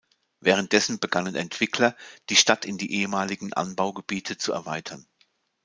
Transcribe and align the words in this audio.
Währenddessen 0.39 0.99
begannen 0.99 1.35
Entwickler, 1.35 1.95
die 2.29 2.35
Stadt 2.35 2.65
in 2.65 2.79
die 2.79 2.91
ehemaligen 2.91 3.53
Anbaugebiete 3.53 4.35
zu 4.35 4.51
erweitern. 4.51 5.05